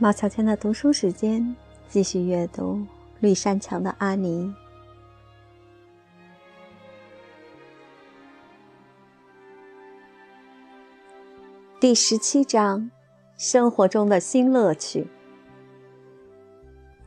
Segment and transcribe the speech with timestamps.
[0.00, 1.56] 毛小天的读书时间，
[1.88, 2.74] 继续阅读
[3.18, 4.44] 《绿山墙的阿尼》
[11.80, 12.88] 第十七章：
[13.36, 15.08] 生活中的新乐趣。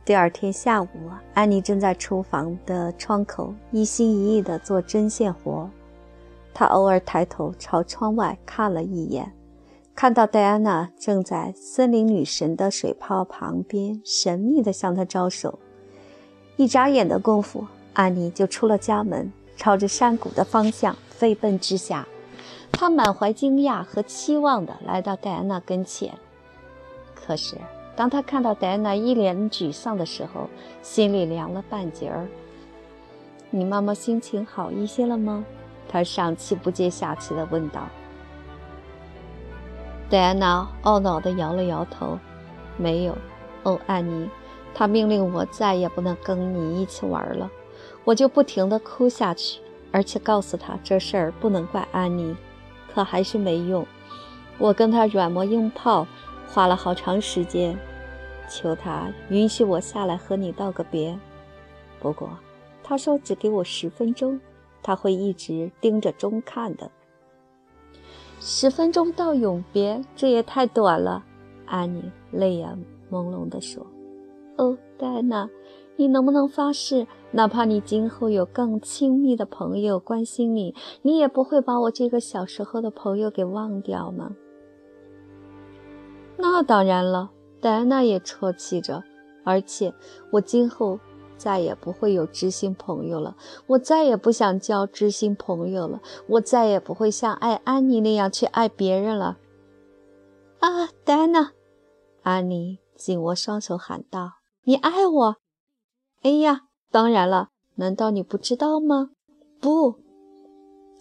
[0.04, 0.88] 第二天下午，
[1.32, 5.70] 安妮正在厨房的窗口一心一意地做针线活。
[6.52, 9.32] 她偶尔抬头朝窗外看了一眼。
[9.94, 15.58] 看到戴安娜正在森林女神的水泡旁边神秘地向她招手，
[16.56, 22.08] 一眨眼的功夫，安妮就出了家门，朝着山谷的方向飞奔之下。
[22.72, 26.12] 她满怀惊讶和期望地来到戴安娜跟前，
[27.14, 27.56] 可是
[27.94, 30.48] 当她看到戴安娜一脸沮丧的时候，
[30.82, 32.26] 心里凉了半截儿。
[33.50, 35.44] 你妈妈心情好一些了吗？
[35.86, 37.86] 她上气不接下气地问道。
[40.12, 42.18] 戴安娜懊恼地摇了摇头，
[42.76, 43.16] 没有。
[43.62, 44.28] 哦，安妮，
[44.74, 47.50] 她命令我再也不能跟你一起玩了，
[48.04, 52.36] 我就不停地哭下去，而且告诉她这事儿不能怪安妮，
[52.92, 53.86] 可还是没用。
[54.58, 56.06] 我跟他软磨硬泡，
[56.46, 57.74] 花了好长时间，
[58.50, 61.18] 求他允许我下来和你道个别。
[62.00, 62.28] 不过，
[62.84, 64.38] 他说只给我十分钟，
[64.82, 66.90] 他会一直盯着钟看的。
[68.44, 71.24] 十分钟到永别，这也太短了。
[71.64, 72.76] 安妮泪眼
[73.08, 73.86] 朦胧地说
[74.58, 75.48] ：“哦，戴安娜，
[75.94, 84.34] 你能不能发誓，哪怕你今后有更亲密的朋友关心你，你也不会把我这个小时候的朋友给忘掉吗？”
[86.36, 89.04] 那当然了，戴安娜也啜泣着。
[89.44, 89.94] 而且
[90.32, 90.98] 我今后。
[91.42, 99.38] 再也不会有知心朋友了，我再也不想交知心朋友了，我再也不会像爱安妮那样去爱别人了。
[100.60, 101.50] 啊，戴安娜！
[102.22, 105.36] 安妮紧握双手喊道：“你爱我？”
[106.22, 109.10] 哎呀，当然了，难道你不知道吗？
[109.60, 109.96] 不，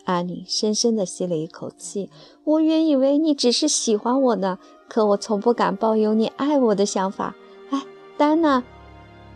[0.05, 2.09] 安妮深深地吸了一口气。
[2.43, 4.57] 我原以为你只是喜欢我呢，
[4.89, 7.35] 可我从不敢抱有你爱我的想法。
[7.69, 7.85] 哎，
[8.17, 8.63] 丹娜。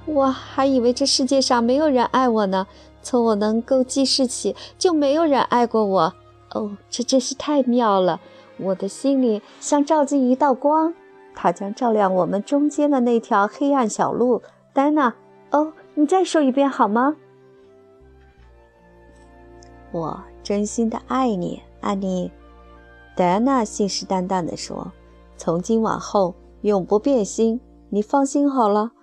[0.06, 2.68] 我还以为这世界上没有人爱我呢。
[3.02, 6.14] 从我能够记事起，就没有人爱过我。
[6.52, 8.20] 哦，这真是太妙了！
[8.58, 10.94] 我的心里像照进一道光，
[11.36, 14.42] 它将照亮我们中间的那条黑暗小路。
[14.74, 15.14] 丹娜，
[15.52, 17.16] 哦，你再说一遍好吗？
[19.92, 22.32] 我真心的爱你，安妮。
[23.16, 24.92] 戴安娜信誓旦旦地说
[25.38, 28.94] ：“从今往后永不变心，你放心好了。”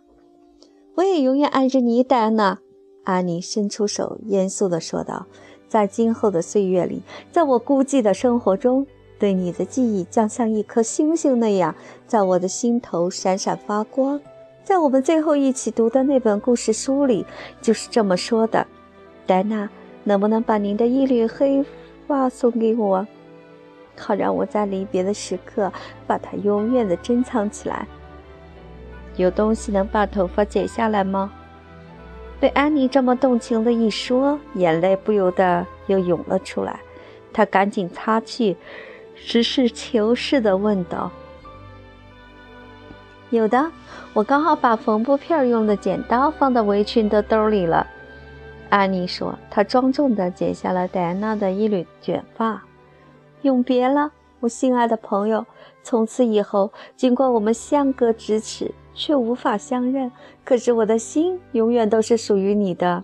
[0.95, 2.59] 我也永远爱着你，戴安娜。
[3.05, 5.27] 安妮伸出手，严肃地说道
[5.67, 8.87] ：“在今后的岁月里，在我孤寂的生活中，
[9.19, 11.75] 对你的记忆将像一颗星星那样，
[12.07, 14.21] 在我的心头闪闪发光。
[14.63, 17.25] 在我们最后一起读的那本故事书里，
[17.63, 18.67] 就是这么说的。
[19.27, 19.71] 戴安娜，
[20.05, 21.65] 能不能把您的一缕黑
[22.07, 23.07] 发送给我，
[23.97, 25.73] 好让我在离别的时刻
[26.07, 27.89] 把它永远的珍藏起来？”
[29.17, 31.33] 有东西能把头发剪下来吗？
[32.41, 36.81] 被安妮这么动情的一说，眼泪不由得又涌了出来。
[37.33, 38.57] 她赶紧擦去，
[39.15, 41.11] 实事求是地问道
[43.31, 43.71] ：“有的，
[44.13, 47.87] 我刚好把缝布片用的剪刀放到围裙的兜里了。”
[48.71, 49.39] 安妮说。
[49.51, 52.63] 她庄重地剪下了戴安娜的一缕卷发。
[53.43, 54.11] 永别了，
[54.43, 55.47] 我心爱的朋友。
[55.83, 58.75] 从此以后，尽管我们相隔咫尺。
[58.95, 60.13] 却无法相认，
[60.45, 63.03] 可是我的心永远都是属于你的。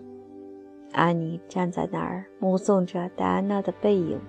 [0.93, 4.21] 安妮站在那儿，目送着戴安娜的背影。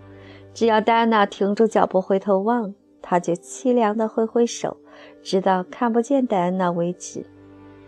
[0.54, 4.78] 只要戴安娜停住脚步回头望，她就凄凉地挥挥手，
[5.22, 7.26] 直到看不见戴安娜为止。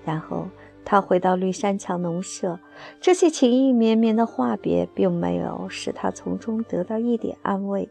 [0.03, 0.49] 然后
[0.83, 2.59] 她回到绿山墙农舍。
[2.99, 7.89] 这些情意绵绵的话别，并没有使她从中得到一点安慰。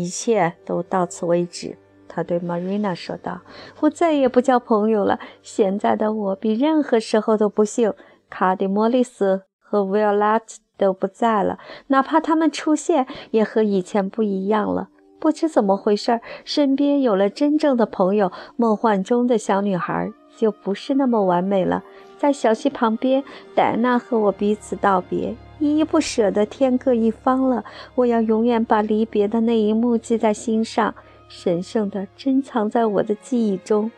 [0.00, 1.76] 一切都到此为止。
[2.08, 3.42] 他对 Marina 说道
[3.80, 5.20] ：“我再也不交朋友了。
[5.42, 7.92] 现在的我比任何时候都不幸。
[8.28, 11.58] 卡迪莫里斯和 Violet 都不在了，
[11.88, 14.88] 哪怕他们出现，也和以前不一样了。
[15.20, 21.84] 不知怎么回事，身边有了真正的朋友，梦幻中的小女孩就不是那么完美了。
[22.16, 23.22] 在小溪旁边，
[23.54, 27.64] 戴安娜和我彼此道别，依依不舍的天各一方了。
[27.94, 30.92] 我要永远把离别的那一幕记在心上。”
[31.30, 33.92] 神圣的珍藏在我的记忆中，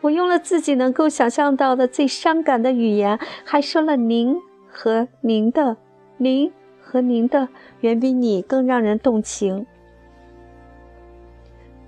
[0.00, 4.34] 我用了自己能够想象到的最伤感的语言，还说了“您”
[4.72, 5.76] 和“您的
[6.16, 6.50] ”，“您”
[6.80, 7.48] 和“您的”
[7.82, 9.66] 远比你更让人动情。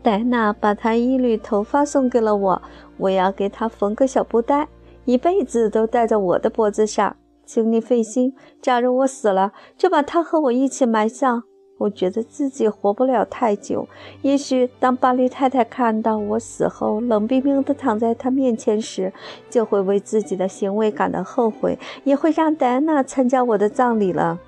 [0.03, 2.63] 戴安娜把她一缕头发送给了我，
[2.99, 4.69] 我要给她缝个小布袋，
[5.07, 7.17] 一辈子都戴在我的脖子上。
[7.53, 8.33] 请你费心，
[8.63, 11.43] 假如我死了，就把她和我一起埋葬。
[11.79, 13.89] 我觉得自己活不了太久，
[14.23, 19.13] 也许当巴黎太太看到我死后冷冰冰地躺在她面前时，
[19.51, 24.39] 就会为自己的行为感到后悔，也会让戴安娜参加我的葬礼了。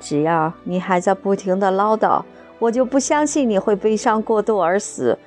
[0.00, 2.22] 只要你还在不停地唠叨，
[2.60, 5.18] 我就不相信你会悲伤过度而死。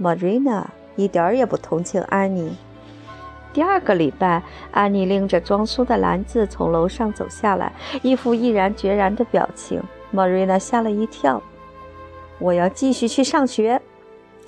[0.00, 0.64] Marina
[0.96, 2.56] 一点儿也不同情安妮。
[3.52, 7.72] 第二个礼拜，安妮拎着装书的篮子从楼上走下来，
[8.02, 9.82] 一副毅然决然的表情。
[10.10, 11.42] 莫瑞娜吓了一跳。
[12.40, 13.80] “我要继续去上学。”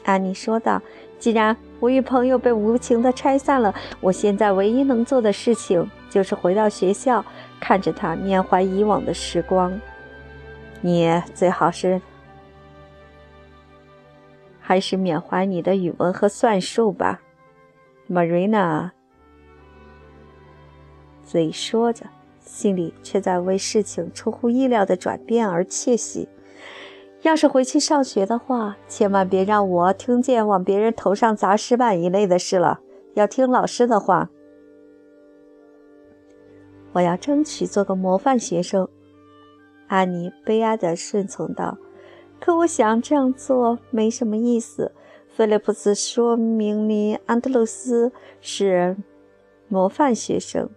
[0.05, 0.81] 安妮说道。
[1.19, 7.25] “既然我与朋友被无情地拆散了，我现在唯一能做的事情就是回到学校，
[7.61, 9.81] 看着他缅怀以往的时光。
[10.83, 12.01] 你最好是
[14.61, 17.21] 还是缅怀你的语文和算术吧。”
[18.11, 18.91] Marina
[21.25, 22.07] 嘴说着。
[22.41, 26.29] 心里却在为事情出乎意料的转变而窃喜。
[27.23, 32.81] 要是回去上学的话，千万别让我听见往别人头上砸石板一类的事了。
[33.15, 34.31] 要听老师的话。
[36.93, 38.89] 我要争取做个模范学生。
[39.89, 41.77] 安妮悲哀地顺从道
[42.39, 44.93] ：“可我想这样做没什么意思。”
[45.35, 48.97] 菲利普斯说明你安德鲁斯是
[49.67, 50.71] 模范学生，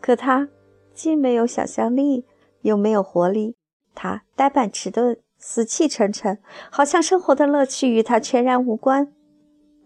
[0.00, 0.48] 可他。
[0.94, 2.24] 既没有想象力，
[2.62, 3.54] 又没有活力。
[3.94, 6.38] 他呆板迟钝，死气沉沉，
[6.70, 9.12] 好像生活的乐趣与他全然无关。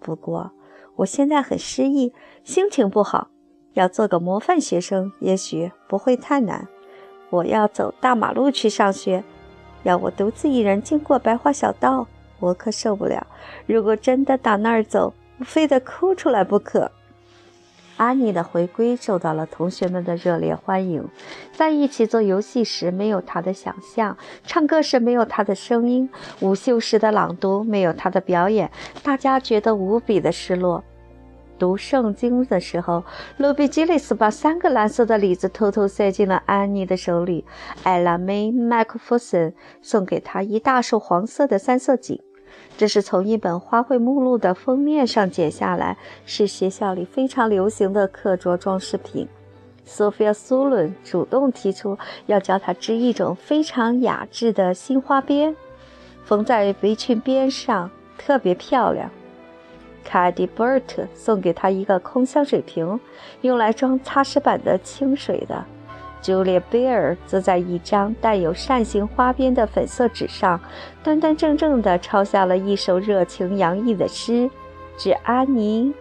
[0.01, 0.53] 不过，
[0.97, 3.29] 我现在很失意，心情不好。
[3.75, 6.67] 要做个模范学生，也许不会太难。
[7.29, 9.23] 我要走大马路去上学，
[9.83, 12.07] 要我独自一人经过白桦小道，
[12.41, 13.27] 我可受不了。
[13.67, 16.91] 如果真的打那儿走，我非得哭出来不可。
[18.03, 21.09] 安妮的回归受到了同学们的热烈欢迎。
[21.53, 26.09] 在一起做游戏时，没有她的想象；唱歌时，没有她的声音；
[26.41, 28.69] 午休时的朗读，没有她的表演。
[29.05, 30.83] 大家觉得无比的失落。
[31.61, 33.05] 读圣经的时候，
[33.37, 37.45] 罗比基利斯把三个蓝色的李子偷偷塞进了安妮的手里。
[37.85, 42.21] 艾拉梅麦克弗森送给她一大束黄色的三色堇。
[42.77, 49.29] 这是从一本花卉目录的封面上剪下来，是学校里非常流行的课桌装饰品。
[49.85, 55.55] 索菲亚·苏伦主动提出要教她织一种非常雅致的新花边，
[56.25, 59.11] 缝在围裙边上，特别漂亮。
[60.05, 62.99] 卡迪·伯特送给她一个空香水瓶，
[63.43, 65.65] 用来装擦拭板的清水的。
[66.23, 70.59] 朱丽贝尔则在一张带有扇形花边的粉色纸上，
[71.03, 74.49] 端端正正地抄下了一首热情洋溢的诗
[74.97, 75.93] ：“致安妮。”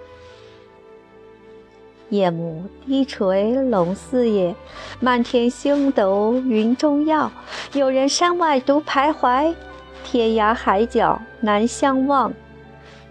[2.10, 4.56] 夜幕低垂，龙四野，
[5.00, 7.32] 漫天星斗云中耀。
[7.74, 9.56] 有人山外独徘徊，
[10.04, 12.32] 天涯海角难相望。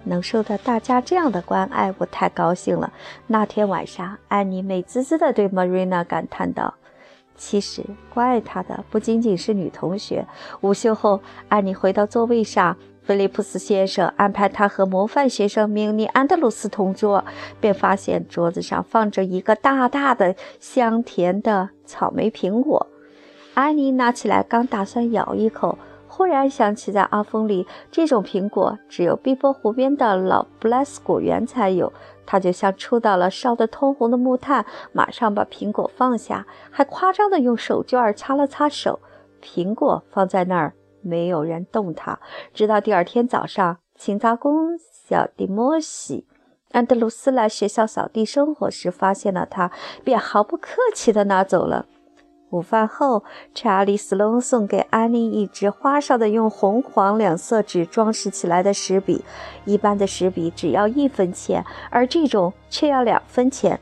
[0.05, 2.93] 能受到大家这样的关爱，我太高兴了。
[3.27, 6.75] 那天晚上，安妮美滋滋地对 Marina 感叹道。
[7.41, 7.83] 其实
[8.13, 10.27] 关爱他的不仅仅是女同学。
[10.61, 17.25] 午休后，安妮回到座位上，菲利普斯先生安排她和模范学生明尼安德鲁斯同桌，
[17.59, 22.87] 便发现桌子上放着一个大大的、香甜的草莓苹果。
[23.55, 25.79] 安妮拿起来，刚打算咬一口。
[26.13, 31.91] 忽然想起，在阿峰里，这种苹果只有碧波湖边的老布莱斯果园才有。
[32.27, 39.01] 他就像触到了烧得通红的木炭，马上把苹果放下，还夸张地用手绢擦了擦手。
[39.43, 42.21] 苹果放在那儿，没有人动它，
[42.53, 46.27] 直到第二天早上，勤杂工小迪莫西
[46.73, 49.73] 安德鲁斯来学校扫地生活时发现了它，
[50.05, 51.87] 便毫不客气地拿走了。
[52.51, 53.23] 午饭后，
[53.55, 59.25] 查理斯隆送给安妮一支花哨的用红黄两色纸装饰起来的石笔。
[59.65, 63.79] 一般的石笔只要一分钱，而这种却要两分钱。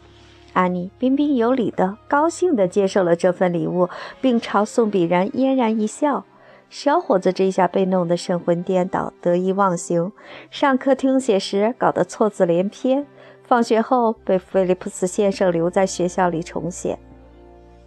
[0.52, 3.88] 安妮彬彬有礼的、高兴地接受了这份礼物，
[4.20, 6.24] 并朝送笔人嫣然一笑。
[6.68, 10.12] 小伙子这下被弄得神魂颠倒、得意忘形，
[10.50, 13.06] 上课听写时搞得错字连篇，
[13.44, 16.98] 放学后被菲利普斯先生留在学校里重写。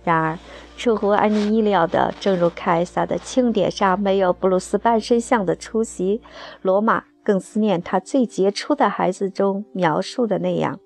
[0.03, 0.39] 然而，
[0.77, 6.21] 出乎安妮意料的，正如凯撒的庆典上没有布鲁斯半身像的出席，
[6.63, 10.79] 罗马更思念他最杰出的孩子中描述的那样。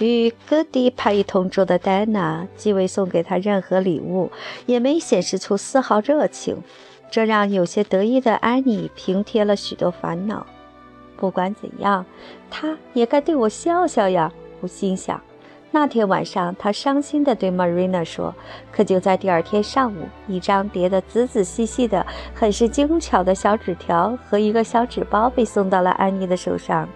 [0.00, 4.30] 与戈迪帕一同住的戴安娜既未送给他任何礼物，
[4.66, 6.62] 也没显示出丝毫热情。
[7.10, 10.46] 这让有些得意的安妮平添了许多烦恼。
[11.16, 12.04] 不管怎样，
[12.50, 14.30] 他也该对我笑笑呀！
[14.60, 15.20] 我心想。
[15.70, 18.34] 那天晚上，他伤心地对 Marina 说。
[18.72, 26.88] 可就在第二天上午，一张叠得仔仔细细的、很是精巧的小纸条和一个小纸包被送到了安妮的手上。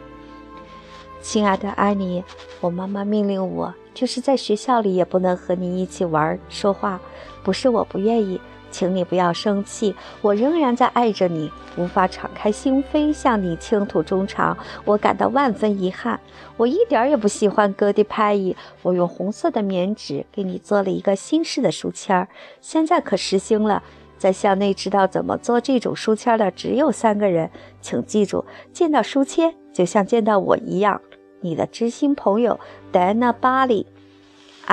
[1.20, 2.24] 亲爱的安妮，
[2.60, 6.98] 我妈妈命令我，就是在学校里也不能和你一起玩、说话。
[7.44, 8.40] 不是我不愿意。
[8.72, 16.18] 请你不要生气，我仍然在爱着你，无法敞开心扉向你倾吐衷肠，我感到万分遗憾。
[16.56, 22.28] 我一点也不喜欢格迪派伊，我用红色的棉纸给你做了一个新式的书签儿，
[22.60, 23.82] 现在可实行了。
[24.18, 27.50] 在校内知道怎么做这种书签的只有三个人，
[27.80, 31.00] 请记住，见到书签就像见到我一样，
[31.40, 32.58] 你的知心朋友
[32.90, 33.86] 戴安娜·巴里。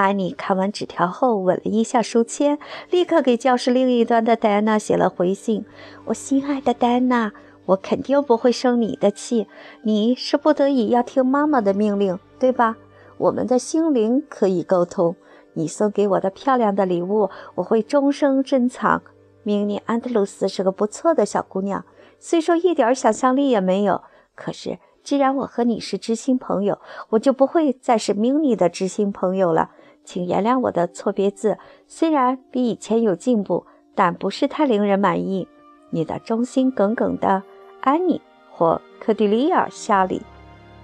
[0.02, 2.58] 安妮看完纸条后，吻了一下书签，
[2.90, 5.66] 立刻给教室另一端的戴安娜写了回信
[6.06, 7.34] ：“我心爱的戴安娜，
[7.66, 9.48] 我肯定不会生你的气。
[9.84, 12.78] 你是不得已要听妈妈的命令，对吧？
[13.18, 15.16] 我们的心灵可以沟通。
[15.54, 19.02] 你送给我的漂亮的礼物，我会终生珍藏。
[19.44, 21.84] 明尼安德鲁斯是个不错的小姑娘，
[22.20, 24.02] 虽说一点想象力也没有，
[24.36, 26.80] 可是既然我和你是知心朋友，
[27.10, 29.72] 我就不会再是明尼的知心朋友了。”
[30.10, 35.48] 请原谅我的错别字，虽然比以前有进步，但不是太令人满意。
[35.92, 37.44] 你的忠心耿耿的
[37.82, 40.24] 安妮或科迪利尔·夏里。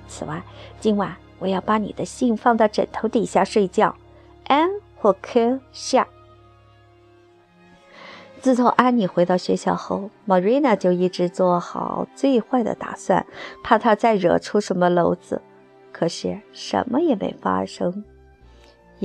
[0.08, 0.44] 此外，
[0.80, 3.96] 今晚我要把你的信放到枕头底下睡觉。
[4.46, 6.08] 安或科夏。
[8.40, 13.26] 自从安妮回到学校后，Marina 就一直做好最坏的打算，
[13.64, 15.42] 怕她再惹出什么篓子。
[15.92, 18.06] 可是什么也没发生。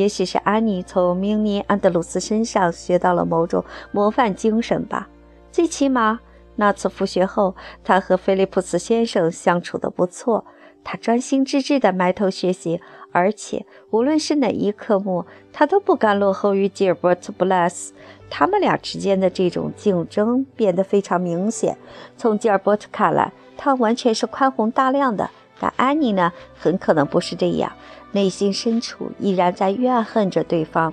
[0.01, 5.07] 也许是安妮从明尼安德鲁斯身上学到了某种模范精神吧。
[5.53, 6.21] 最起码
[6.57, 7.55] 那次复学后，
[7.85, 10.47] 他和菲利普斯先生相处得不错。
[10.83, 12.81] 他专心致志地埋头学习，
[13.13, 17.93] 而且无论是哪一科目，他都不敢落后于吉尔伯特·布莱斯。
[18.31, 21.77] 他们俩之间的这种竞争变得非常明显。
[22.17, 25.29] 从吉尔伯特看来，他完全是宽宏大量的，
[25.61, 27.71] 但安妮呢，很可能不是这样。
[28.13, 30.93] 内心深处依然在怨恨着对方，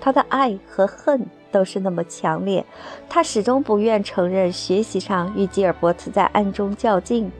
[0.00, 2.64] 他的爱和恨都是那么强烈。
[3.08, 7.30] 他始终不愿承认学习上与吉尔伯特在暗中较劲，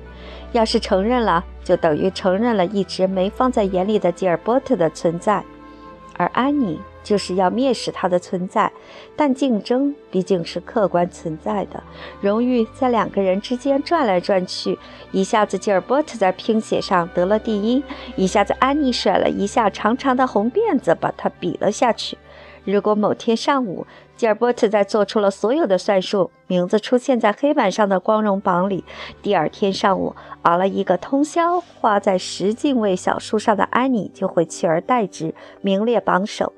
[0.53, 5.43] 要是承认了，就等于承认了一直没放在眼里的吉尔伯特的存在，
[6.17, 6.81] 而安妮。
[7.03, 8.71] 就是要蔑视他的存在，
[9.17, 11.83] 但竞争毕竟是客观存在的。
[12.21, 14.79] 荣誉在两个人之间转来转去，
[15.11, 17.83] 一下子吉尔伯特在拼写上得了第一，
[18.17, 22.17] 一下子安妮甩了一下长长的红辫子，把他比了下去。
[22.65, 23.85] 如果某天上午，
[24.17, 28.85] 吉尔伯特在做出了所有的算术，名字出现在黑板上的光荣榜里，
[29.21, 36.53] 第二天上午熬了一个通宵，画在十进位小书上的安妮就会取而代之，名列榜首。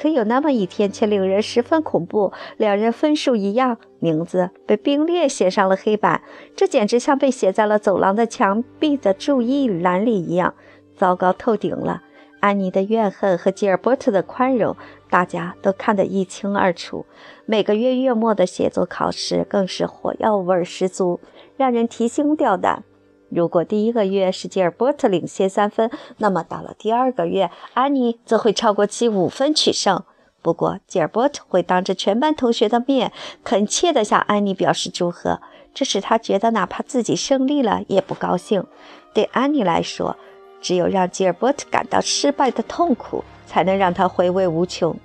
[0.00, 2.32] 可有那么一天，却令人十分恐怖。
[2.56, 6.22] 两人分数一样，名字被并列写上了黑板，
[6.56, 10.54] 这简直像被写在了走廊的墙壁的注意栏里一样，
[10.96, 12.02] 糟糕透顶了。
[12.40, 14.74] 安妮的怨恨和吉尔伯特的宽容，
[15.10, 17.04] 大家都看得一清二楚。
[17.44, 21.20] 每个月月末的写作考试更是火药味十足，
[21.58, 22.84] 让人提心吊胆。
[23.30, 30.02] 如果第一个月是吉尔伯特领先三分，那么到了第二个月，安妮则会超过其五分取胜。
[30.42, 33.12] 不过，吉尔伯特会当着全班同学的面
[33.44, 35.40] 恳切地向安妮表示祝贺，
[35.74, 38.64] 这使他觉得哪怕自己胜利了也不高兴。
[39.12, 40.16] 对安妮来说，
[40.60, 44.96] 只有让吉尔伯特感到失败的痛苦，才能让他回味无穷。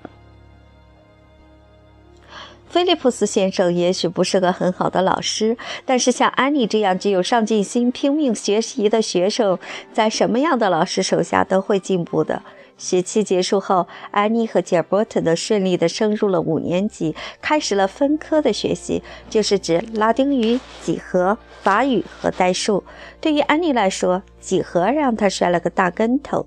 [2.75, 5.55] 菲利普斯先生也许不是个很好的老师，
[5.85, 9.57] 但是像安妮这样具有上进心、拼命学习的学生，
[9.93, 12.41] 在什么样的老师手下都会进步的。
[12.77, 22.83] 学期结束后，安妮和吉尔伯特的顺利地升入了五年级，开始了分科的学习，就是指拉丁语、几何、法语和代数。
[23.21, 26.45] 对于安妮来说，几何让她摔了个大跟头。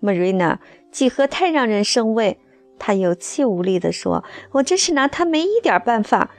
[0.00, 0.58] Marina，
[0.92, 2.38] 几何太让人生畏。
[2.80, 6.30] 他有气无力地说：“我真是拿他没一点办法，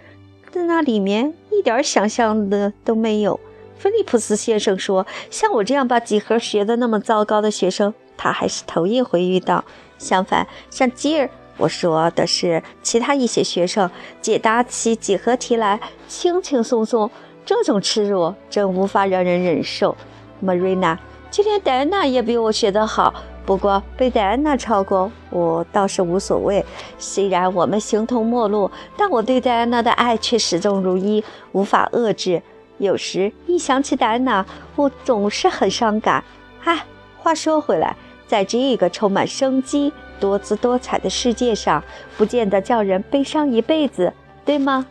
[0.51, 3.39] 在那里面一点想象的都没有。”
[3.77, 9.63] 菲利普斯先生说：“像我这样把几何学得那么糟糕的学生，他还是头一回遇到。
[9.97, 17.09] 相反，像吉尔，我说的是其他一些学生，解答起几何题来轻轻松松，
[17.45, 19.95] 这种耻辱真无法让人忍受。
[20.43, 20.97] ”Marina，
[21.29, 23.13] 就连戴安娜也比我学得好。
[23.45, 26.63] 不过被戴安娜超过，我倒是无所谓。
[26.97, 32.41] 虽然我们形同陌路，但我对戴安娜的爱却始终如一，无法遏制。
[32.77, 34.45] 有时一想起戴安娜，
[34.75, 36.23] 我总是很伤感。
[36.63, 36.85] 唉，
[37.17, 37.95] 话说回来，
[38.27, 41.83] 在这个充满生机、多姿多彩的世界上，
[42.17, 44.13] 不见得叫人悲伤一辈子，
[44.45, 44.85] 对吗？